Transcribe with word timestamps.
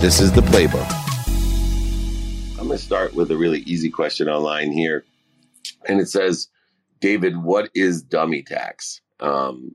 This 0.00 0.18
is 0.18 0.32
the 0.32 0.40
playbook. 0.40 0.90
I'm 2.58 2.68
going 2.68 2.78
to 2.78 2.82
start 2.82 3.14
with 3.14 3.30
a 3.30 3.36
really 3.36 3.58
easy 3.60 3.90
question 3.90 4.30
online 4.30 4.72
here. 4.72 5.04
And 5.86 6.00
it 6.00 6.08
says, 6.08 6.48
David, 7.00 7.36
what 7.36 7.68
is 7.74 8.00
dummy 8.00 8.42
tax? 8.42 9.02
Um, 9.20 9.74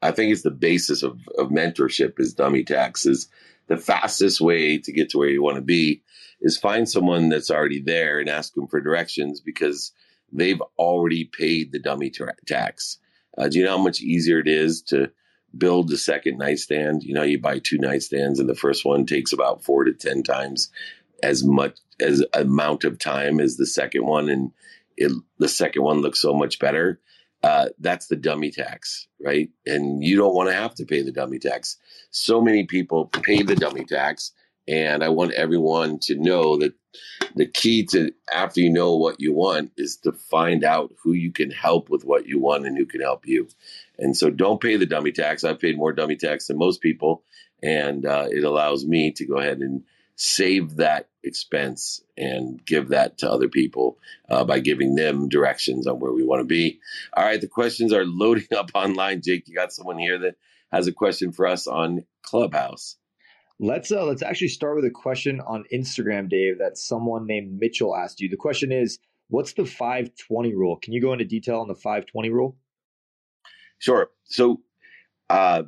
I 0.00 0.12
think 0.12 0.32
it's 0.32 0.40
the 0.40 0.50
basis 0.50 1.02
of, 1.02 1.20
of 1.36 1.48
mentorship 1.48 2.18
is 2.18 2.32
dummy 2.32 2.64
tax 2.64 3.04
is 3.04 3.28
the 3.66 3.76
fastest 3.76 4.40
way 4.40 4.78
to 4.78 4.92
get 4.92 5.10
to 5.10 5.18
where 5.18 5.28
you 5.28 5.42
want 5.42 5.56
to 5.56 5.62
be 5.62 6.00
is 6.40 6.56
find 6.56 6.88
someone 6.88 7.28
that's 7.28 7.50
already 7.50 7.82
there 7.82 8.18
and 8.18 8.30
ask 8.30 8.54
them 8.54 8.66
for 8.66 8.80
directions 8.80 9.42
because 9.42 9.92
they've 10.32 10.62
already 10.78 11.24
paid 11.26 11.70
the 11.70 11.78
dummy 11.78 12.08
tra- 12.08 12.34
tax. 12.46 12.96
Uh, 13.36 13.46
do 13.48 13.58
you 13.58 13.64
know 13.66 13.76
how 13.76 13.84
much 13.84 14.00
easier 14.00 14.38
it 14.38 14.48
is 14.48 14.80
to 14.80 15.10
build 15.56 15.88
the 15.88 15.98
second 15.98 16.38
nightstand? 16.38 17.02
You 17.02 17.14
know, 17.14 17.22
you 17.22 17.38
buy 17.38 17.58
two 17.58 17.78
nightstands 17.78 18.38
and 18.38 18.48
the 18.48 18.54
first 18.54 18.84
one 18.84 19.06
takes 19.06 19.32
about 19.32 19.64
four 19.64 19.84
to 19.84 19.92
10 19.92 20.22
times 20.22 20.70
as 21.22 21.44
much 21.44 21.78
as 22.00 22.24
amount 22.34 22.84
of 22.84 22.98
time 22.98 23.40
as 23.40 23.56
the 23.56 23.66
second 23.66 24.06
one. 24.06 24.28
And 24.28 24.52
it, 24.96 25.12
the 25.38 25.48
second 25.48 25.82
one 25.82 26.00
looks 26.00 26.20
so 26.20 26.34
much 26.34 26.58
better. 26.58 27.00
Uh, 27.42 27.70
that's 27.78 28.08
the 28.08 28.16
dummy 28.16 28.50
tax, 28.50 29.06
right? 29.24 29.48
And 29.64 30.04
you 30.04 30.16
don't 30.16 30.34
want 30.34 30.50
to 30.50 30.54
have 30.54 30.74
to 30.74 30.84
pay 30.84 31.02
the 31.02 31.12
dummy 31.12 31.38
tax. 31.38 31.78
So 32.10 32.40
many 32.40 32.66
people 32.66 33.06
pay 33.06 33.42
the 33.42 33.56
dummy 33.56 33.84
tax 33.84 34.32
and 34.70 35.02
I 35.04 35.08
want 35.10 35.32
everyone 35.32 35.98
to 36.02 36.16
know 36.16 36.58
that 36.58 36.74
the 37.34 37.46
key 37.46 37.84
to 37.86 38.12
after 38.32 38.60
you 38.60 38.70
know 38.70 38.96
what 38.96 39.20
you 39.20 39.34
want 39.34 39.72
is 39.76 39.96
to 39.98 40.12
find 40.12 40.64
out 40.64 40.94
who 41.02 41.12
you 41.12 41.32
can 41.32 41.50
help 41.50 41.90
with 41.90 42.04
what 42.04 42.26
you 42.26 42.40
want 42.40 42.66
and 42.66 42.78
who 42.78 42.86
can 42.86 43.00
help 43.00 43.26
you. 43.26 43.48
And 43.98 44.16
so 44.16 44.30
don't 44.30 44.60
pay 44.60 44.76
the 44.76 44.86
dummy 44.86 45.12
tax. 45.12 45.44
I've 45.44 45.60
paid 45.60 45.76
more 45.76 45.92
dummy 45.92 46.16
tax 46.16 46.46
than 46.46 46.58
most 46.58 46.80
people. 46.80 47.24
And 47.62 48.06
uh, 48.06 48.28
it 48.30 48.44
allows 48.44 48.86
me 48.86 49.12
to 49.12 49.26
go 49.26 49.38
ahead 49.38 49.58
and 49.58 49.82
save 50.16 50.76
that 50.76 51.08
expense 51.24 52.02
and 52.16 52.64
give 52.64 52.88
that 52.88 53.18
to 53.18 53.30
other 53.30 53.48
people 53.48 53.98
uh, 54.28 54.44
by 54.44 54.60
giving 54.60 54.94
them 54.94 55.28
directions 55.28 55.86
on 55.86 56.00
where 56.00 56.12
we 56.12 56.24
want 56.24 56.40
to 56.40 56.46
be. 56.46 56.80
All 57.16 57.24
right, 57.24 57.40
the 57.40 57.48
questions 57.48 57.92
are 57.92 58.04
loading 58.04 58.46
up 58.56 58.70
online. 58.74 59.22
Jake, 59.22 59.48
you 59.48 59.54
got 59.54 59.72
someone 59.72 59.98
here 59.98 60.18
that 60.20 60.36
has 60.72 60.86
a 60.86 60.92
question 60.92 61.32
for 61.32 61.46
us 61.46 61.66
on 61.66 62.04
Clubhouse. 62.22 62.96
Let's 63.62 63.92
uh, 63.92 64.06
let's 64.06 64.22
actually 64.22 64.48
start 64.48 64.76
with 64.76 64.86
a 64.86 64.90
question 64.90 65.42
on 65.42 65.64
Instagram, 65.70 66.30
Dave, 66.30 66.58
that 66.58 66.78
someone 66.78 67.26
named 67.26 67.60
Mitchell 67.60 67.94
asked 67.94 68.18
you. 68.18 68.28
The 68.30 68.36
question 68.36 68.72
is, 68.72 68.98
what's 69.28 69.52
the 69.52 69.66
520 69.66 70.54
rule? 70.54 70.76
Can 70.76 70.94
you 70.94 71.00
go 71.02 71.12
into 71.12 71.26
detail 71.26 71.60
on 71.60 71.68
the 71.68 71.74
520 71.74 72.30
rule? 72.30 72.56
Sure. 73.78 74.08
So, 74.24 74.62
uh, 75.28 75.64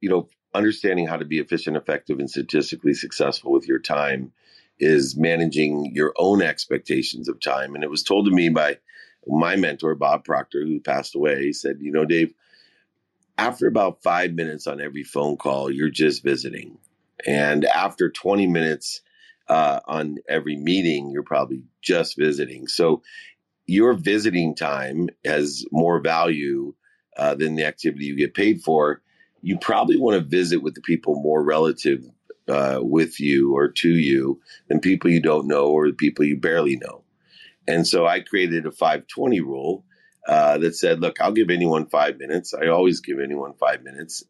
you 0.00 0.08
know, 0.08 0.28
understanding 0.54 1.06
how 1.06 1.18
to 1.18 1.26
be 1.26 1.38
efficient, 1.38 1.76
effective, 1.76 2.20
and 2.20 2.30
statistically 2.30 2.94
successful 2.94 3.52
with 3.52 3.68
your 3.68 3.80
time 3.80 4.32
is 4.78 5.14
managing 5.14 5.92
your 5.94 6.14
own 6.16 6.40
expectations 6.40 7.28
of 7.28 7.38
time. 7.38 7.74
And 7.74 7.84
it 7.84 7.90
was 7.90 8.02
told 8.02 8.24
to 8.24 8.32
me 8.32 8.48
by 8.48 8.78
my 9.26 9.56
mentor, 9.56 9.94
Bob 9.94 10.24
Proctor, 10.24 10.64
who 10.64 10.80
passed 10.80 11.14
away. 11.14 11.42
He 11.42 11.52
said, 11.52 11.80
you 11.80 11.92
know, 11.92 12.06
Dave, 12.06 12.32
after 13.36 13.66
about 13.66 14.02
five 14.02 14.32
minutes 14.32 14.66
on 14.66 14.80
every 14.80 15.02
phone 15.02 15.36
call, 15.36 15.70
you're 15.70 15.90
just 15.90 16.22
visiting. 16.22 16.78
And 17.26 17.64
after 17.64 18.10
20 18.10 18.46
minutes 18.46 19.00
uh, 19.48 19.80
on 19.86 20.18
every 20.28 20.56
meeting, 20.56 21.10
you're 21.10 21.22
probably 21.22 21.62
just 21.82 22.16
visiting. 22.16 22.66
So 22.66 23.02
your 23.66 23.94
visiting 23.94 24.54
time 24.54 25.08
has 25.24 25.64
more 25.70 26.00
value 26.00 26.74
uh, 27.16 27.34
than 27.34 27.56
the 27.56 27.64
activity 27.64 28.06
you 28.06 28.16
get 28.16 28.34
paid 28.34 28.62
for. 28.62 29.02
You 29.42 29.58
probably 29.58 29.96
want 29.96 30.20
to 30.20 30.28
visit 30.28 30.62
with 30.62 30.74
the 30.74 30.80
people 30.80 31.20
more 31.22 31.42
relative 31.42 32.04
uh, 32.48 32.80
with 32.82 33.20
you 33.20 33.54
or 33.54 33.68
to 33.68 33.88
you 33.88 34.40
than 34.68 34.80
people 34.80 35.10
you 35.10 35.20
don't 35.20 35.46
know 35.46 35.68
or 35.68 35.88
the 35.88 35.94
people 35.94 36.24
you 36.24 36.36
barely 36.36 36.76
know. 36.76 37.04
And 37.68 37.86
so 37.86 38.06
I 38.06 38.20
created 38.20 38.66
a 38.66 38.72
520 38.72 39.40
rule 39.40 39.84
uh, 40.26 40.58
that 40.58 40.74
said, 40.74 41.00
look, 41.00 41.20
I'll 41.20 41.32
give 41.32 41.50
anyone 41.50 41.86
five 41.86 42.18
minutes. 42.18 42.52
I 42.54 42.66
always 42.66 43.00
give 43.00 43.20
anyone 43.20 43.54
five 43.54 43.82
minutes 43.82 44.24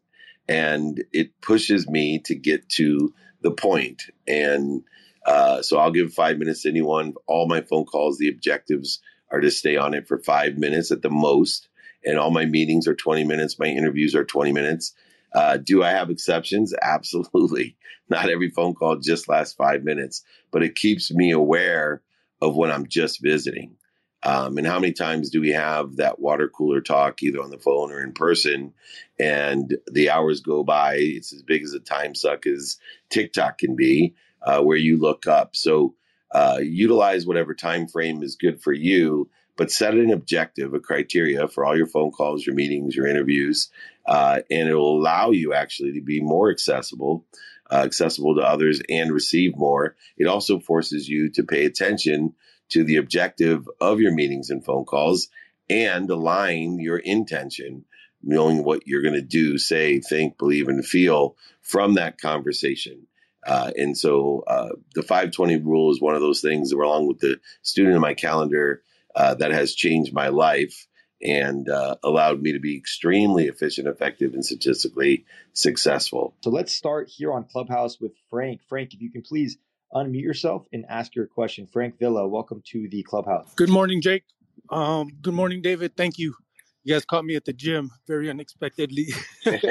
and 0.47 1.03
it 1.11 1.39
pushes 1.41 1.87
me 1.87 2.19
to 2.19 2.35
get 2.35 2.67
to 2.69 3.13
the 3.41 3.51
point. 3.51 4.03
And 4.27 4.83
uh, 5.25 5.61
so 5.61 5.77
I'll 5.77 5.91
give 5.91 6.13
five 6.13 6.37
minutes 6.37 6.63
to 6.63 6.69
anyone. 6.69 7.13
All 7.27 7.47
my 7.47 7.61
phone 7.61 7.85
calls, 7.85 8.17
the 8.17 8.29
objectives 8.29 9.01
are 9.31 9.39
to 9.39 9.51
stay 9.51 9.77
on 9.77 9.93
it 9.93 10.07
for 10.07 10.17
five 10.19 10.57
minutes 10.57 10.91
at 10.91 11.01
the 11.01 11.09
most. 11.09 11.69
And 12.03 12.17
all 12.17 12.31
my 12.31 12.45
meetings 12.45 12.87
are 12.87 12.95
20 12.95 13.23
minutes. 13.23 13.59
My 13.59 13.67
interviews 13.67 14.15
are 14.15 14.25
20 14.25 14.51
minutes. 14.51 14.93
Uh, 15.33 15.57
do 15.57 15.83
I 15.83 15.91
have 15.91 16.09
exceptions? 16.09 16.73
Absolutely. 16.81 17.75
Not 18.09 18.29
every 18.29 18.49
phone 18.49 18.73
call 18.73 18.97
just 18.97 19.29
lasts 19.29 19.53
five 19.53 19.83
minutes, 19.83 20.23
but 20.51 20.63
it 20.63 20.75
keeps 20.75 21.11
me 21.11 21.31
aware 21.31 22.01
of 22.41 22.55
when 22.55 22.71
I'm 22.71 22.87
just 22.87 23.21
visiting. 23.21 23.77
Um, 24.23 24.57
and 24.57 24.67
how 24.67 24.79
many 24.79 24.93
times 24.93 25.29
do 25.29 25.41
we 25.41 25.51
have 25.51 25.95
that 25.95 26.19
water 26.19 26.47
cooler 26.47 26.81
talk, 26.81 27.23
either 27.23 27.41
on 27.41 27.49
the 27.49 27.57
phone 27.57 27.91
or 27.91 28.01
in 28.01 28.13
person, 28.13 28.73
and 29.19 29.75
the 29.91 30.11
hours 30.11 30.41
go 30.41 30.63
by? 30.63 30.95
It's 30.97 31.33
as 31.33 31.41
big 31.41 31.63
as 31.63 31.73
a 31.73 31.79
time 31.79 32.13
suck 32.13 32.45
as 32.45 32.77
TikTok 33.09 33.57
can 33.57 33.75
be, 33.75 34.15
uh, 34.41 34.61
where 34.61 34.77
you 34.77 34.99
look 34.99 35.25
up. 35.25 35.55
So 35.55 35.95
uh, 36.31 36.59
utilize 36.61 37.25
whatever 37.25 37.55
time 37.55 37.87
frame 37.87 38.21
is 38.21 38.35
good 38.35 38.61
for 38.61 38.71
you, 38.71 39.29
but 39.57 39.71
set 39.71 39.95
an 39.95 40.11
objective, 40.11 40.73
a 40.73 40.79
criteria 40.79 41.47
for 41.47 41.65
all 41.65 41.75
your 41.75 41.87
phone 41.87 42.11
calls, 42.11 42.45
your 42.45 42.55
meetings, 42.55 42.95
your 42.95 43.07
interviews, 43.07 43.69
uh, 44.05 44.41
and 44.49 44.69
it 44.69 44.75
will 44.75 44.99
allow 44.99 45.31
you 45.31 45.53
actually 45.53 45.93
to 45.93 46.01
be 46.01 46.21
more 46.21 46.51
accessible. 46.51 47.25
Uh, 47.73 47.83
accessible 47.85 48.35
to 48.35 48.41
others 48.41 48.81
and 48.89 49.13
receive 49.13 49.55
more. 49.55 49.95
It 50.17 50.27
also 50.27 50.59
forces 50.59 51.07
you 51.07 51.29
to 51.29 51.43
pay 51.43 51.63
attention 51.63 52.33
to 52.71 52.83
the 52.83 52.97
objective 52.97 53.69
of 53.79 53.99
your 53.99 54.13
meetings 54.13 54.49
and 54.49 54.63
phone 54.63 54.85
calls 54.85 55.29
and 55.69 56.09
align 56.09 56.79
your 56.79 56.97
intention, 56.97 57.85
knowing 58.21 58.63
what 58.63 58.85
you're 58.85 59.01
going 59.01 59.13
to 59.13 59.21
do, 59.21 59.57
say, 59.57 59.99
think, 59.99 60.37
believe, 60.37 60.67
and 60.67 60.85
feel 60.85 61.35
from 61.61 61.93
that 61.95 62.19
conversation. 62.19 63.07
Uh, 63.45 63.71
and 63.77 63.97
so 63.97 64.43
uh, 64.47 64.69
the 64.93 65.01
520 65.01 65.57
rule 65.57 65.91
is 65.91 66.01
one 66.01 66.15
of 66.15 66.21
those 66.21 66.41
things, 66.41 66.71
along 66.71 67.07
with 67.07 67.19
the 67.19 67.39
student 67.61 67.95
in 67.95 68.01
my 68.01 68.13
calendar, 68.13 68.83
uh, 69.15 69.33
that 69.35 69.51
has 69.51 69.73
changed 69.73 70.13
my 70.13 70.27
life 70.27 70.87
and 71.21 71.69
uh, 71.69 71.95
allowed 72.03 72.41
me 72.41 72.53
to 72.53 72.59
be 72.59 72.75
extremely 72.75 73.47
efficient, 73.47 73.87
effective, 73.87 74.33
and 74.33 74.45
statistically 74.45 75.25
successful. 75.53 76.35
So 76.43 76.49
let's 76.49 76.73
start 76.73 77.09
here 77.09 77.31
on 77.31 77.45
Clubhouse 77.45 77.99
with 77.99 78.13
Frank. 78.29 78.61
Frank, 78.67 78.93
if 78.93 79.01
you 79.01 79.11
can 79.11 79.21
please 79.21 79.57
unmute 79.93 80.21
yourself 80.21 80.65
and 80.73 80.85
ask 80.89 81.15
your 81.15 81.27
question. 81.27 81.67
Frank 81.67 81.99
Villa, 81.99 82.27
welcome 82.27 82.61
to 82.67 82.87
the 82.89 83.03
clubhouse. 83.03 83.53
Good 83.55 83.69
morning, 83.69 84.01
Jake. 84.01 84.23
Um, 84.69 85.11
good 85.21 85.33
morning, 85.33 85.61
David. 85.61 85.95
Thank 85.95 86.17
you. 86.17 86.35
You 86.83 86.95
guys 86.95 87.05
caught 87.05 87.25
me 87.25 87.35
at 87.35 87.45
the 87.45 87.53
gym 87.53 87.91
very 88.07 88.29
unexpectedly. 88.29 89.07
uh, 89.45 89.61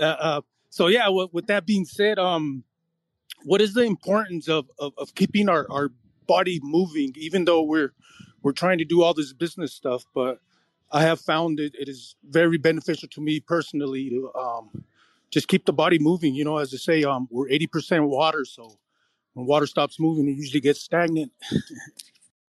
uh, 0.00 0.40
so 0.70 0.86
yeah, 0.86 1.04
w- 1.04 1.28
with 1.32 1.46
that 1.48 1.66
being 1.66 1.84
said, 1.84 2.18
um, 2.18 2.64
what 3.44 3.60
is 3.60 3.74
the 3.74 3.82
importance 3.82 4.48
of, 4.48 4.70
of, 4.78 4.92
of 4.98 5.14
keeping 5.14 5.48
our, 5.48 5.66
our 5.70 5.90
body 6.26 6.60
moving, 6.62 7.12
even 7.16 7.44
though 7.44 7.62
we're 7.62 7.92
we're 8.42 8.52
trying 8.52 8.78
to 8.78 8.84
do 8.84 9.02
all 9.02 9.14
this 9.14 9.32
business 9.32 9.72
stuff, 9.72 10.04
but 10.14 10.40
I 10.90 11.02
have 11.02 11.20
found 11.20 11.60
it, 11.60 11.74
it 11.78 11.88
is 11.88 12.16
very 12.28 12.58
beneficial 12.58 13.08
to 13.10 13.20
me 13.20 13.40
personally 13.40 14.10
to 14.10 14.32
um, 14.34 14.84
just 15.30 15.48
keep 15.48 15.64
the 15.64 15.72
body 15.72 15.98
moving. 15.98 16.34
You 16.34 16.44
know, 16.44 16.58
as 16.58 16.74
I 16.74 16.76
say, 16.76 17.04
um, 17.04 17.28
we're 17.30 17.48
80% 17.48 18.08
water, 18.08 18.44
so 18.44 18.78
when 19.34 19.46
water 19.46 19.66
stops 19.66 19.98
moving, 19.98 20.28
it 20.28 20.36
usually 20.36 20.60
gets 20.60 20.80
stagnant. 20.80 21.32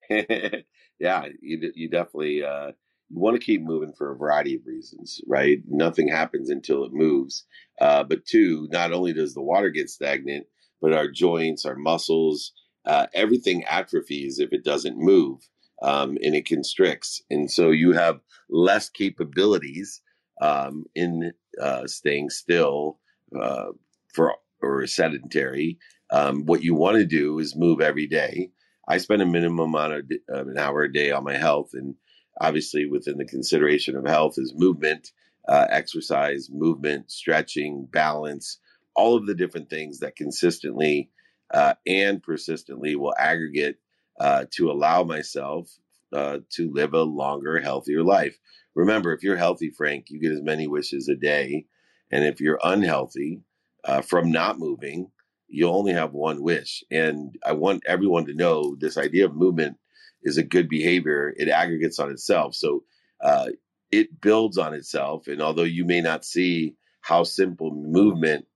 yeah, 0.98 1.26
you 1.40 1.72
you 1.74 1.88
definitely 1.88 2.42
uh, 2.42 2.68
you 3.08 3.18
want 3.18 3.38
to 3.38 3.44
keep 3.44 3.62
moving 3.62 3.92
for 3.92 4.12
a 4.12 4.16
variety 4.16 4.56
of 4.56 4.66
reasons, 4.66 5.20
right? 5.26 5.58
Nothing 5.68 6.08
happens 6.08 6.50
until 6.50 6.84
it 6.84 6.92
moves. 6.92 7.44
Uh, 7.80 8.04
but 8.04 8.24
two, 8.24 8.68
not 8.70 8.92
only 8.92 9.12
does 9.12 9.34
the 9.34 9.42
water 9.42 9.70
get 9.70 9.90
stagnant, 9.90 10.46
but 10.80 10.92
our 10.92 11.08
joints, 11.08 11.64
our 11.64 11.76
muscles, 11.76 12.52
uh, 12.86 13.06
everything 13.14 13.64
atrophies 13.64 14.38
if 14.38 14.52
it 14.52 14.64
doesn't 14.64 14.96
move 14.96 15.48
um, 15.82 16.16
and 16.22 16.34
it 16.34 16.46
constricts, 16.46 17.22
and 17.30 17.50
so 17.50 17.70
you 17.70 17.92
have 17.92 18.20
less 18.48 18.88
capabilities 18.88 20.00
um, 20.40 20.84
in 20.94 21.32
uh, 21.60 21.86
staying 21.86 22.30
still 22.30 22.98
uh, 23.38 23.66
for 24.12 24.34
or 24.62 24.86
sedentary 24.86 25.78
um, 26.12 26.46
what 26.46 26.62
you 26.62 26.74
want 26.74 26.96
to 26.98 27.06
do 27.06 27.38
is 27.38 27.56
move 27.56 27.80
every 27.80 28.06
day. 28.06 28.50
I 28.88 28.98
spend 28.98 29.22
a 29.22 29.26
minimum 29.26 29.74
amount 29.74 29.92
of, 29.94 30.04
of 30.28 30.48
an 30.48 30.58
hour 30.58 30.82
a 30.82 30.92
day 30.92 31.10
on 31.12 31.24
my 31.24 31.36
health, 31.36 31.70
and 31.74 31.94
obviously 32.40 32.86
within 32.86 33.18
the 33.18 33.26
consideration 33.26 33.96
of 33.96 34.06
health 34.06 34.34
is 34.38 34.54
movement, 34.56 35.12
uh, 35.48 35.66
exercise, 35.70 36.48
movement, 36.50 37.10
stretching, 37.10 37.88
balance, 37.90 38.58
all 38.96 39.16
of 39.16 39.26
the 39.26 39.34
different 39.34 39.70
things 39.70 40.00
that 40.00 40.16
consistently 40.16 41.10
uh, 41.52 41.74
and 41.86 42.22
persistently 42.22 42.96
will 42.96 43.14
aggregate 43.18 43.76
uh, 44.20 44.44
to 44.52 44.70
allow 44.70 45.04
myself 45.04 45.70
uh, 46.12 46.38
to 46.50 46.70
live 46.72 46.94
a 46.94 47.02
longer, 47.02 47.60
healthier 47.60 48.02
life. 48.02 48.38
Remember, 48.74 49.12
if 49.12 49.22
you're 49.22 49.36
healthy, 49.36 49.70
Frank, 49.70 50.06
you 50.10 50.20
get 50.20 50.32
as 50.32 50.42
many 50.42 50.66
wishes 50.66 51.08
a 51.08 51.16
day. 51.16 51.66
And 52.10 52.24
if 52.24 52.40
you're 52.40 52.60
unhealthy 52.62 53.42
uh, 53.84 54.02
from 54.02 54.30
not 54.30 54.58
moving, 54.58 55.10
you 55.50 55.68
only 55.68 55.92
have 55.92 56.12
one 56.12 56.42
wish. 56.42 56.84
And 56.90 57.36
I 57.44 57.52
want 57.52 57.82
everyone 57.86 58.26
to 58.26 58.34
know 58.34 58.76
this 58.78 58.96
idea 58.96 59.26
of 59.26 59.34
movement 59.34 59.76
is 60.22 60.36
a 60.36 60.42
good 60.42 60.68
behavior. 60.68 61.34
It 61.36 61.48
aggregates 61.48 61.98
on 61.98 62.10
itself. 62.10 62.54
So 62.54 62.84
uh, 63.20 63.50
it 63.90 64.20
builds 64.20 64.58
on 64.58 64.74
itself. 64.74 65.26
And 65.26 65.42
although 65.42 65.62
you 65.64 65.84
may 65.84 66.00
not 66.00 66.24
see 66.24 66.76
how 67.00 67.24
simple 67.24 67.72
movement 67.74 68.46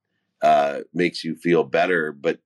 uh, 0.42 0.80
makes 0.92 1.24
you 1.24 1.34
feel 1.34 1.64
better, 1.64 2.12
but 2.12 2.38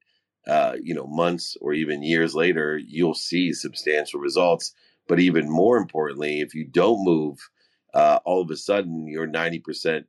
uh, 0.46 0.76
you 0.82 0.94
know, 0.94 1.06
months 1.06 1.56
or 1.60 1.74
even 1.74 2.02
years 2.02 2.34
later, 2.34 2.78
you'll 2.78 3.14
see 3.14 3.52
substantial 3.52 4.18
results. 4.18 4.72
But 5.06 5.20
even 5.20 5.50
more 5.50 5.76
importantly, 5.76 6.40
if 6.40 6.54
you 6.54 6.64
don't 6.66 7.04
move, 7.04 7.38
uh, 7.92 8.20
all 8.24 8.40
of 8.40 8.50
a 8.50 8.56
sudden 8.56 9.06
you're 9.06 9.26
90% 9.28 10.04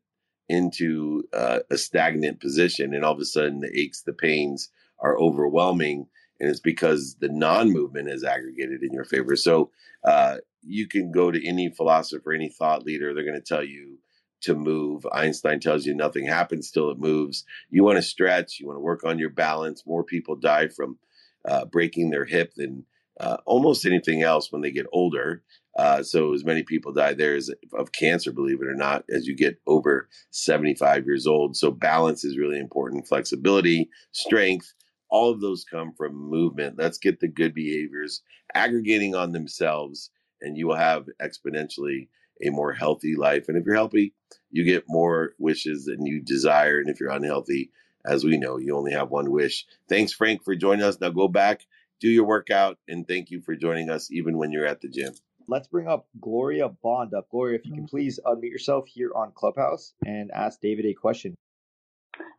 into 0.50 1.24
uh, 1.34 1.60
a 1.70 1.78
stagnant 1.78 2.40
position, 2.40 2.94
and 2.94 3.06
all 3.06 3.14
of 3.14 3.20
a 3.20 3.26
sudden 3.26 3.60
the 3.60 3.72
aches, 3.80 4.02
the 4.02 4.14
pains 4.14 4.70
are 5.00 5.18
overwhelming, 5.18 6.08
and 6.40 6.50
it's 6.50 6.60
because 6.60 7.16
the 7.20 7.30
non-movement 7.30 8.10
is 8.10 8.24
aggregated 8.24 8.84
in 8.84 8.92
your 8.92 9.06
favor. 9.06 9.36
So 9.36 9.72
uh, 10.04 10.38
you 10.62 10.88
can 10.88 11.12
go 11.12 11.32
to 11.32 11.48
any 11.48 11.70
philosopher, 11.70 12.34
any 12.34 12.50
thought 12.50 12.84
leader, 12.84 13.14
they're 13.14 13.24
going 13.24 13.40
to 13.40 13.42
tell 13.42 13.64
you 13.64 14.00
to 14.42 14.56
move. 14.56 15.06
Einstein 15.12 15.60
tells 15.60 15.86
you 15.86 15.94
nothing 15.94 16.26
happens 16.26 16.72
till 16.72 16.90
it 16.92 17.00
moves. 17.00 17.46
You 17.70 17.84
want 17.84 17.98
to 17.98 18.02
stretch, 18.02 18.60
you 18.60 18.68
want 18.68 18.78
to 18.78 18.82
work 18.82 19.04
on 19.04 19.20
your 19.20 19.30
balance. 19.30 19.84
More 19.86 20.04
people 20.04 20.36
die 20.36 20.70
from 20.70 20.98
uh, 21.46 21.66
breaking 21.66 22.10
their 22.10 22.26
hip 22.26 22.54
than 22.56 22.86
uh, 23.20 23.38
almost 23.46 23.86
anything 23.86 24.24
else 24.24 24.52
when 24.52 24.62
they 24.62 24.72
get 24.72 24.86
older. 24.94 25.44
Uh, 25.80 26.04
so 26.04 26.34
as 26.34 26.44
many 26.44 26.62
people 26.62 26.92
die 26.92 27.14
there 27.14 27.38
as 27.38 27.50
of 27.72 27.94
cancer, 27.94 28.34
believe 28.34 28.62
it 28.62 28.68
or 28.68 28.76
not, 28.76 29.06
as 29.10 29.26
you 29.26 29.34
get 29.34 29.62
over 29.66 30.10
75 30.32 31.06
years 31.06 31.26
old. 31.26 31.56
So 31.56 31.72
balance 31.72 32.26
is 32.26 32.38
really 32.38 32.60
important. 32.60 33.08
Flexibility, 33.08 33.90
strength, 34.12 34.74
all 35.10 35.32
of 35.32 35.40
those 35.40 35.64
come 35.64 35.94
from 35.94 36.14
movement. 36.18 36.78
Let's 36.78 36.98
get 36.98 37.22
the 37.22 37.30
good 37.30 37.54
behaviors 37.54 38.22
aggregating 38.54 39.16
on 39.16 39.32
themselves, 39.32 40.12
and 40.42 40.58
you 40.58 40.68
will 40.68 40.76
have 40.76 41.08
exponentially 41.22 42.10
a 42.46 42.50
more 42.50 42.74
healthy 42.74 43.16
life. 43.16 43.48
And 43.48 43.58
if 43.58 43.66
you're 43.66 43.74
healthy, 43.74 44.14
you 44.52 44.66
get 44.66 44.84
more 44.90 45.32
wishes 45.40 45.86
than 45.86 46.06
you 46.06 46.20
desire. 46.22 46.80
And 46.80 46.90
if 46.90 47.00
you're 47.00 47.10
unhealthy, 47.10 47.72
as 48.06 48.26
we 48.26 48.36
know, 48.36 48.58
you 48.58 48.76
only 48.76 48.92
have 48.92 49.12
one 49.12 49.32
wish. 49.32 49.66
Thanks, 49.88 50.12
Frank, 50.12 50.44
for 50.44 50.58
joining 50.58 50.84
us. 50.84 51.00
Now 51.00 51.12
go 51.12 51.30
back, 51.30 51.62
do 52.02 52.10
your 52.10 52.26
workout, 52.26 52.78
and 52.90 53.08
thank 53.08 53.32
you 53.32 53.40
for 53.40 53.56
joining 53.56 53.90
us 53.90 54.12
even 54.12 54.38
when 54.38 54.52
you're 54.52 54.68
at 54.68 54.82
the 54.82 54.90
gym. 54.90 55.14
Let's 55.50 55.68
bring 55.68 55.88
up 55.88 56.08
Gloria 56.22 56.70
Bond 56.70 57.16
up. 57.16 57.28
Gloria, 57.32 57.58
if 57.58 57.66
you 57.66 57.74
can 57.74 57.88
please 57.88 58.20
unmute 58.24 58.52
yourself 58.52 58.88
here 58.88 59.12
on 59.16 59.32
Clubhouse 59.34 59.94
and 60.06 60.30
ask 60.32 60.62
David 60.62 60.86
a 60.86 60.94
question. 60.94 61.36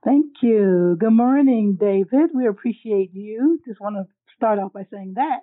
Thank 0.05 0.27
you. 0.43 0.97
Good 0.99 1.12
morning, 1.12 1.77
David. 1.79 2.31
We 2.33 2.47
appreciate 2.47 3.11
you. 3.12 3.61
Just 3.67 3.81
want 3.81 3.97
to 3.97 4.05
start 4.37 4.61
off 4.61 4.73
by 4.73 4.87
saying 4.93 5.15
that. 5.17 5.41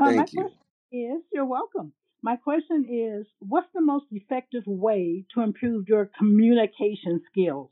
Uh, 0.00 0.06
Thank 0.06 0.16
my 0.16 0.26
you. 0.32 0.42
question 0.42 0.58
is, 0.92 1.22
you're 1.32 1.44
welcome. 1.44 1.92
My 2.22 2.36
question 2.36 2.86
is, 2.90 3.26
what's 3.40 3.68
the 3.74 3.82
most 3.82 4.06
effective 4.10 4.64
way 4.66 5.24
to 5.34 5.42
improve 5.42 5.88
your 5.88 6.10
communication 6.18 7.20
skills? 7.30 7.70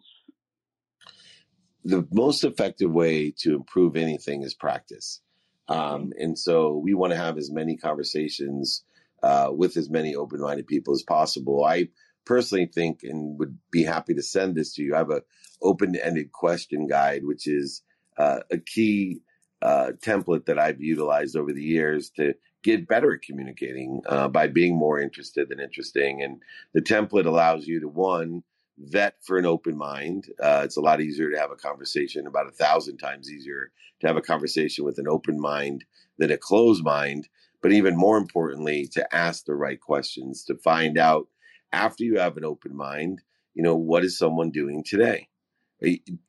The 1.85 2.07
most 2.13 2.45
effective 2.45 2.91
way 2.93 3.33
to 3.39 3.55
improve 3.55 3.97
anything 3.97 4.43
is 4.43 4.55
practice. 4.55 5.21
Um, 5.69 6.13
and 6.19 6.39
so 6.39 6.77
we 6.77 6.95
want 6.95 7.13
to 7.13 7.17
have 7.17 7.39
as 7.39 7.51
many 7.51 7.77
conversations 7.77 8.85
uh, 9.23 9.51
with 9.53 9.77
as 9.77 9.91
many 9.91 10.15
open 10.15 10.41
minded 10.41 10.67
people 10.67 10.95
as 10.95 11.03
possible. 11.03 11.65
I 11.65 11.89
personally 12.25 12.67
think 12.67 13.01
and 13.03 13.39
would 13.39 13.57
be 13.71 13.85
happy 13.85 14.15
to 14.15 14.23
send 14.23 14.55
this 14.55 14.75
to 14.75 14.83
you. 14.83 14.95
I 14.95 14.99
have 14.99 15.11
a 15.11 15.23
open 15.63 15.97
ended 15.97 16.33
question 16.33 16.87
guide, 16.87 17.25
which 17.25 17.47
is 17.47 17.83
uh, 18.19 18.41
a 18.51 18.59
key 18.59 19.21
uh, 19.63 19.93
template 20.05 20.47
that 20.47 20.59
I've 20.59 20.81
utilized 20.81 21.37
over 21.37 21.53
the 21.53 21.63
years 21.63 22.11
to 22.11 22.35
get 22.63 22.89
better 22.89 23.15
at 23.15 23.23
communicating 23.23 24.03
uh, 24.07 24.29
by 24.29 24.49
being 24.49 24.77
more 24.77 25.01
interested 25.01 25.49
than 25.49 25.61
interesting. 25.61 26.23
And 26.23 26.43
the 26.75 26.83
template 26.83 27.27
allows 27.27 27.67
you 27.67 27.81
to 27.81 27.89
one 27.89 28.43
vet 28.79 29.15
for 29.23 29.39
an 29.39 29.47
open 29.47 29.77
mind. 29.77 30.27
Uh, 30.43 30.63
it's 30.65 30.77
a 30.77 30.83
lot 30.83 31.01
easier 31.01 31.31
to 31.31 31.39
have 31.39 31.51
a 31.51 31.57
conversation, 31.57 32.27
about 32.27 32.49
a 32.49 32.53
thousand 32.53 32.99
times 32.99 33.31
easier 33.31 33.71
to 34.01 34.07
have 34.07 34.17
a 34.17 34.23
conversation 34.23 34.85
with 34.85 34.99
an 34.99 35.09
open 35.09 35.41
mind 35.41 35.85
than 36.19 36.31
a 36.31 36.37
closed 36.37 36.85
mind. 36.85 37.29
But 37.67 37.73
even 37.73 37.97
more 37.97 38.17
importantly, 38.17 38.87
to 38.93 39.13
ask 39.13 39.45
the 39.45 39.57
right 39.57 39.81
questions 39.81 40.45
to 40.45 40.55
find 40.55 40.97
out 40.97 41.27
after 41.73 42.05
you 42.05 42.17
have 42.17 42.37
an 42.37 42.45
open 42.45 42.77
mind, 42.77 43.23
you 43.55 43.63
know, 43.65 43.75
what 43.75 44.05
is 44.05 44.17
someone 44.17 44.53
doing 44.53 44.85
today? 44.85 45.27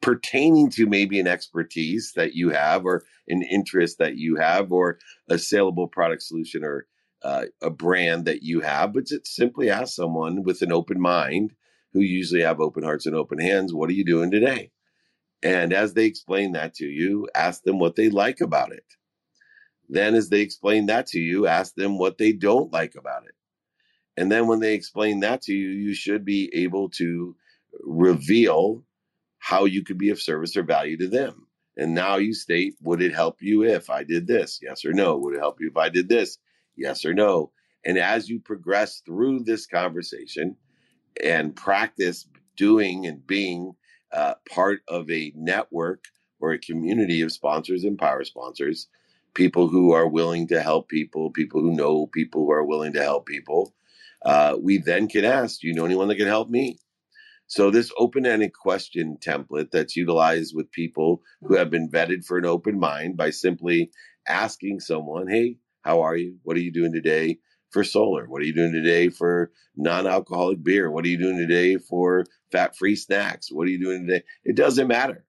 pertaining 0.01 0.72
to 0.72 0.88
maybe 0.88 1.19
an 1.19 1.28
expertise 1.28 2.13
that 2.16 2.34
you 2.34 2.50
have 2.50 2.86
or 2.86 3.04
an 3.28 3.44
interest 3.44 4.00
that 4.00 4.18
you 4.18 4.38
have 4.38 4.72
or 4.72 4.98
a 5.30 5.38
saleable 5.38 5.88
product 5.88 6.24
solution 6.24 6.63
or 6.63 6.88
uh, 7.22 7.45
a 7.62 7.69
brand 7.69 8.25
that 8.25 8.42
you 8.42 8.62
have, 8.62 8.94
but 8.94 9.06
just 9.06 9.28
simply 9.28 9.69
ask 9.69 9.94
someone 9.94 10.42
with 10.42 10.63
an 10.63 10.72
open 10.72 11.00
mind 11.00 11.54
who 11.94 12.01
usually 12.01 12.42
have 12.42 12.60
open 12.60 12.81
hearts 12.81 13.06
and 13.06 13.16
open 13.16 13.38
hands, 13.38 13.75
what 13.75 13.92
are 13.92 13.94
you 13.94 14.04
doing 14.04 14.31
today? 14.31 14.72
And 15.44 15.72
as 15.72 15.94
they 15.94 16.06
explain 16.06 16.54
that 16.54 16.74
to 16.78 16.88
you, 16.88 17.30
ask 17.36 17.62
them 17.62 17.78
what 17.78 17.95
they 17.95 18.10
like 18.10 18.42
about 18.42 18.74
it. 18.74 18.97
Then, 19.89 20.16
as 20.16 20.30
they 20.30 20.42
explain 20.42 20.88
that 20.88 21.07
to 21.07 21.19
you, 21.19 21.48
ask 21.48 21.75
them 21.75 21.98
what 21.98 22.18
they 22.18 22.34
don't 22.34 22.74
like 22.74 22.95
about 22.95 23.24
it. 23.25 23.36
And 24.18 24.31
then, 24.31 24.48
when 24.48 24.60
they 24.60 24.74
explain 24.74 25.22
that 25.22 25.44
to 25.44 25.54
you, 25.54 25.69
you 25.69 25.94
should 25.94 26.25
be 26.25 26.50
able 26.54 26.89
to 26.92 27.36
reveal 27.84 28.84
how 29.39 29.66
you 29.66 29.84
could 29.84 29.98
be 29.98 30.10
of 30.10 30.22
service 30.22 30.57
or 30.57 30.63
value 30.63 30.98
to 30.98 31.07
them. 31.07 31.48
And 31.78 31.94
now 31.94 32.16
you 32.18 32.34
state, 32.34 32.74
would 32.81 33.01
it 33.01 33.13
help 33.13 33.38
you 33.42 33.63
if 33.63 33.89
I 33.89 34.04
did 34.04 34.28
this? 34.28 34.60
Yes 34.62 34.84
or 34.84 34.94
no. 34.94 35.18
Would 35.18 35.36
it 35.36 35.39
help 35.39 35.62
you 35.62 35.69
if 35.69 35.78
I 35.78 35.89
did 35.89 36.10
this? 36.10 36.39
Yes 36.75 37.06
or 37.06 37.13
no. 37.13 37.51
And 37.86 37.98
as 37.98 38.28
you 38.28 38.39
progress 38.39 39.01
through 39.06 39.44
this 39.44 39.68
conversation 39.68 40.57
and 41.24 41.56
practice 41.56 42.28
doing 42.56 43.06
and 43.06 43.25
being 43.25 43.74
uh, 44.12 44.34
part 44.50 44.81
of 44.88 45.10
a 45.12 45.31
network 45.36 46.06
or 46.39 46.51
a 46.51 46.60
community 46.60 47.22
of 47.22 47.31
sponsors 47.31 47.84
and 47.84 47.98
power 47.98 48.24
sponsors, 48.24 48.88
people 49.33 49.68
who 49.68 49.94
are 49.94 50.07
willing 50.07 50.47
to 50.47 50.62
help 50.62 50.89
people, 50.89 51.31
people 51.31 51.62
who 51.62 51.74
know 51.74 52.07
people 52.07 52.45
who 52.45 52.51
are 52.51 52.65
willing 52.65 52.94
to 52.94 53.03
help 53.03 53.25
people, 53.25 53.74
uh, 54.25 54.57
we 54.59 54.77
then 54.79 55.07
can 55.07 55.25
ask, 55.25 55.62
do 55.62 55.68
you 55.68 55.74
know 55.74 55.85
anyone 55.85 56.07
that 56.07 56.15
can 56.15 56.27
help 56.27 56.50
me? 56.50 56.77
So 57.50 57.71
this 57.71 57.91
open-ended 57.97 58.51
question 58.53 59.18
template 59.25 59.71
that's 59.71 59.95
utilized 59.95 60.53
with 60.56 60.71
people 60.71 61.21
who 61.44 61.56
have 61.56 61.69
been 61.69 61.89
vetted 61.89 62.25
for 62.25 62.38
an 62.38 62.46
open 62.46 62.79
mind 62.79 63.15
by 63.15 63.29
simply 63.29 63.91
asking 64.27 64.81
someone, 64.81 65.29
"Hey, 65.29 65.60
how 65.81 66.01
are 66.01 66.17
you? 66.17 66.39
What 66.43 66.57
are 66.57 66.62
you 66.62 66.74
doing 66.74 66.91
today 66.91 67.39
for 67.69 67.86
solar? 67.86 68.25
What 68.25 68.41
are 68.41 68.46
you 68.46 68.53
doing 68.53 68.74
today 68.74 69.10
for 69.10 69.51
non-alcoholic 69.77 70.63
beer? 70.63 70.91
What 70.91 71.05
are 71.05 71.10
you 71.10 71.17
doing 71.17 71.38
today 71.38 71.77
for 71.77 72.25
fat-free 72.51 72.98
snacks? 72.98 73.51
What 73.51 73.67
are 73.67 73.72
you 73.72 73.79
doing 73.79 74.07
today?" 74.07 74.24
It 74.43 74.57
doesn't 74.57 74.88
matter. 74.88 75.26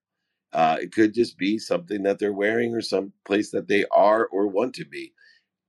Uh, 0.52 0.78
it 0.80 0.92
could 0.92 1.12
just 1.12 1.36
be 1.36 1.58
something 1.58 2.02
that 2.02 2.18
they're 2.18 2.32
wearing 2.32 2.74
or 2.74 2.80
some 2.80 3.12
place 3.26 3.50
that 3.50 3.68
they 3.68 3.84
are 3.94 4.26
or 4.26 4.46
want 4.46 4.74
to 4.74 4.84
be. 4.84 5.12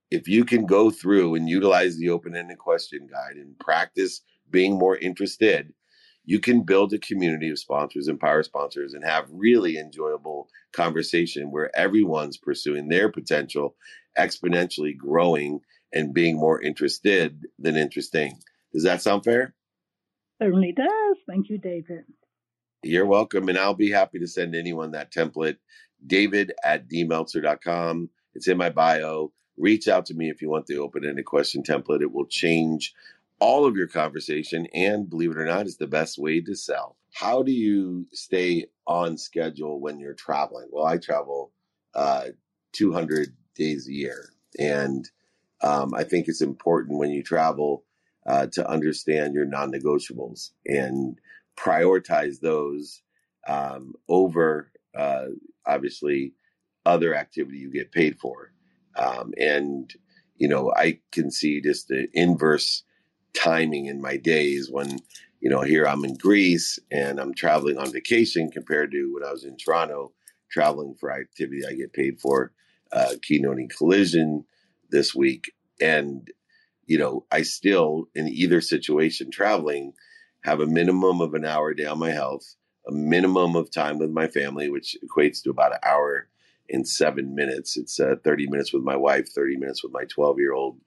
If 0.09 0.27
you 0.27 0.45
can 0.45 0.65
go 0.65 0.89
through 0.89 1.35
and 1.35 1.49
utilize 1.49 1.97
the 1.97 2.09
open-ended 2.09 2.57
question 2.57 3.07
guide 3.07 3.35
and 3.35 3.57
practice 3.59 4.21
being 4.49 4.77
more 4.77 4.97
interested, 4.97 5.73
you 6.25 6.39
can 6.39 6.63
build 6.63 6.93
a 6.93 6.99
community 6.99 7.49
of 7.49 7.59
sponsors 7.59 8.07
and 8.07 8.19
power 8.19 8.43
sponsors 8.43 8.93
and 8.93 9.03
have 9.03 9.27
really 9.31 9.77
enjoyable 9.77 10.49
conversation 10.73 11.51
where 11.51 11.75
everyone's 11.77 12.37
pursuing 12.37 12.87
their 12.87 13.11
potential 13.11 13.75
exponentially 14.17 14.95
growing 14.97 15.59
and 15.93 16.13
being 16.13 16.37
more 16.37 16.61
interested 16.61 17.45
than 17.57 17.75
interesting. 17.75 18.37
Does 18.73 18.83
that 18.83 19.01
sound 19.01 19.23
fair? 19.23 19.53
Certainly 20.41 20.73
does. 20.73 21.17
Thank 21.27 21.49
you 21.49 21.57
david 21.57 22.05
you're 22.83 23.05
welcome 23.05 23.49
and 23.49 23.57
i'll 23.57 23.73
be 23.73 23.91
happy 23.91 24.19
to 24.19 24.27
send 24.27 24.55
anyone 24.55 24.91
that 24.91 25.11
template. 25.11 25.57
David 26.05 26.53
at 26.63 26.89
dmeltzer.com 26.89 28.09
it's 28.35 28.47
in 28.47 28.57
my 28.57 28.69
bio. 28.69 29.31
Reach 29.57 29.87
out 29.87 30.05
to 30.07 30.13
me 30.13 30.29
if 30.29 30.41
you 30.41 30.49
want 30.49 30.67
the 30.67 30.77
open-ended 30.77 31.25
question 31.25 31.63
template. 31.63 32.01
It 32.01 32.13
will 32.13 32.25
change 32.27 32.93
all 33.39 33.65
of 33.65 33.75
your 33.75 33.87
conversation 33.87 34.67
and 34.73 35.09
believe 35.09 35.31
it 35.31 35.37
or 35.37 35.45
not 35.45 35.65
is 35.65 35.77
the 35.77 35.87
best 35.87 36.17
way 36.17 36.39
to 36.41 36.55
sell. 36.55 36.95
How 37.13 37.43
do 37.43 37.51
you 37.51 38.07
stay 38.13 38.67
on 38.87 39.17
schedule 39.17 39.79
when 39.79 39.99
you're 39.99 40.13
traveling? 40.13 40.67
Well 40.71 40.85
i 40.85 40.97
travel 40.97 41.51
uh, 41.95 42.27
200 42.73 43.35
days 43.55 43.87
a 43.87 43.93
year 43.93 44.29
and 44.57 45.09
um, 45.61 45.93
i 45.93 46.03
think 46.03 46.27
it's 46.27 46.41
important 46.41 46.99
when 46.99 47.09
you 47.09 47.23
travel 47.23 47.83
uh, 48.27 48.47
to 48.47 48.69
understand 48.69 49.33
your 49.33 49.45
non-negotiables 49.45 50.51
and 50.67 51.19
prioritize 51.59 52.39
those 52.41 53.01
um, 53.47 53.93
over 54.07 54.71
uh, 54.95 55.25
obviously 55.65 56.33
other 56.85 57.15
activity 57.15 57.57
you 57.57 57.71
get 57.71 57.91
paid 57.91 58.17
for 58.19 58.51
um, 58.95 59.33
and 59.37 59.93
you 60.37 60.47
know 60.47 60.73
i 60.77 60.99
can 61.11 61.29
see 61.31 61.61
just 61.61 61.87
the 61.89 62.07
inverse 62.13 62.83
timing 63.35 63.87
in 63.87 64.01
my 64.01 64.17
days 64.17 64.69
when 64.71 64.99
you 65.41 65.49
know 65.49 65.61
here 65.61 65.87
i'm 65.87 66.05
in 66.05 66.15
greece 66.15 66.79
and 66.91 67.19
i'm 67.19 67.33
traveling 67.33 67.77
on 67.77 67.91
vacation 67.91 68.49
compared 68.49 68.91
to 68.91 69.13
when 69.13 69.23
i 69.23 69.31
was 69.31 69.43
in 69.43 69.57
toronto 69.57 70.11
traveling 70.49 70.95
for 70.99 71.11
activity 71.11 71.61
I 71.67 71.73
get 71.73 71.93
paid 71.93 72.19
for, 72.19 72.51
uh, 72.91 73.13
keynoting 73.29 73.69
collision 73.75 74.45
this 74.89 75.15
week. 75.15 75.53
And, 75.81 76.29
you 76.85 76.97
know, 76.97 77.25
I 77.31 77.43
still, 77.43 78.09
in 78.15 78.27
either 78.27 78.61
situation, 78.61 79.31
traveling, 79.31 79.93
have 80.43 80.59
a 80.59 80.67
minimum 80.67 81.21
of 81.21 81.33
an 81.33 81.45
hour 81.45 81.69
a 81.69 81.75
day 81.75 81.85
on 81.85 81.99
my 81.99 82.11
health, 82.11 82.55
a 82.87 82.91
minimum 82.91 83.55
of 83.55 83.71
time 83.71 83.99
with 83.99 84.09
my 84.09 84.27
family, 84.27 84.69
which 84.69 84.97
equates 85.03 85.43
to 85.43 85.49
about 85.49 85.73
an 85.73 85.79
hour 85.83 86.27
in 86.67 86.85
seven 86.85 87.35
minutes. 87.35 87.77
It's 87.77 87.99
uh, 87.99 88.15
30 88.23 88.47
minutes 88.49 88.73
with 88.73 88.83
my 88.83 88.95
wife, 88.95 89.29
30 89.29 89.57
minutes 89.57 89.83
with 89.83 89.91
my 89.91 90.05
12 90.05 90.39
year 90.39 90.53
old, 90.53 90.79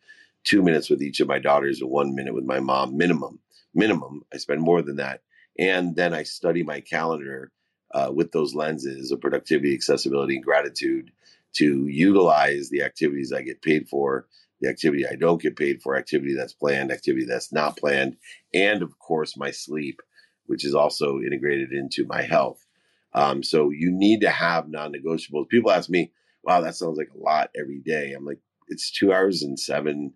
two 0.45 0.63
minutes 0.63 0.89
with 0.89 1.03
each 1.03 1.21
of 1.21 1.29
my 1.29 1.39
daughters, 1.39 1.81
and 1.81 1.91
one 1.91 2.15
minute 2.15 2.35
with 2.35 2.45
my 2.45 2.61
mom, 2.61 2.97
minimum. 2.97 3.41
Minimum. 3.75 4.23
I 4.33 4.37
spend 4.37 4.61
more 4.61 4.83
than 4.83 4.97
that. 4.97 5.23
And 5.59 5.97
then 5.97 6.15
I 6.15 6.23
study 6.23 6.63
my 6.63 6.81
calendar 6.81 7.51
uh, 7.93 8.11
with 8.15 8.33
those 8.33 8.55
lenses 8.55 9.13
of 9.13 9.21
productivity, 9.21 9.75
accessibility, 9.75 10.37
and 10.37 10.45
gratitude 10.45 11.13
to 11.55 11.87
utilize 11.87 12.71
the 12.71 12.83
activities 12.83 13.33
I 13.33 13.43
get 13.43 13.63
paid 13.63 13.89
for, 13.89 14.27
the 14.63 14.69
activity 14.69 15.05
I 15.07 15.17
don't 15.17 15.43
get 15.43 15.57
paid 15.57 15.83
for, 15.83 15.97
activity 15.97 16.35
that's 16.35 16.55
planned, 16.55 16.93
activity 16.93 17.27
that's 17.27 17.53
not 17.53 17.77
planned, 17.77 18.17
and 18.55 18.81
of 18.81 18.99
course, 18.99 19.37
my 19.37 19.51
sleep, 19.51 20.01
which 20.47 20.65
is 20.65 20.75
also 20.75 21.19
integrated 21.19 21.73
into 21.73 22.07
my 22.07 22.23
health. 22.23 22.65
Um, 23.13 23.43
so 23.43 23.71
you 23.71 23.91
need 23.91 24.21
to 24.21 24.31
have 24.31 24.69
non 24.69 24.93
negotiables. 24.93 25.49
People 25.49 25.73
ask 25.73 25.91
me, 25.91 26.13
wow, 26.45 26.61
that 26.61 26.77
sounds 26.77 26.97
like 26.97 27.11
a 27.15 27.19
lot 27.19 27.51
every 27.59 27.81
day. 27.81 28.13
I'm 28.13 28.25
like, 28.25 28.39
it's 28.69 28.91
two 28.91 29.13
hours 29.13 29.43
and 29.43 29.59
17 29.59 30.13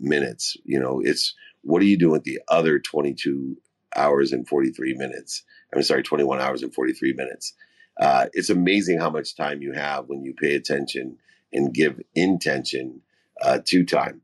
minutes. 0.00 0.56
You 0.64 0.80
know, 0.80 1.00
it's 1.04 1.34
what 1.62 1.82
are 1.82 1.86
you 1.86 1.98
doing 1.98 2.12
with 2.12 2.24
the 2.24 2.40
other 2.48 2.78
22 2.78 3.56
hours 3.94 4.32
and 4.32 4.48
43 4.48 4.94
minutes? 4.94 5.44
I'm 5.72 5.82
sorry, 5.82 6.02
21 6.02 6.40
hours 6.40 6.62
and 6.62 6.74
43 6.74 7.12
minutes. 7.12 7.52
Uh, 8.00 8.26
it's 8.32 8.50
amazing 8.50 8.98
how 8.98 9.10
much 9.10 9.36
time 9.36 9.62
you 9.62 9.72
have 9.72 10.06
when 10.08 10.24
you 10.24 10.34
pay 10.34 10.54
attention 10.54 11.18
and 11.52 11.72
give 11.72 12.00
intention 12.14 13.02
uh, 13.42 13.60
to 13.66 13.84
time. 13.84 14.22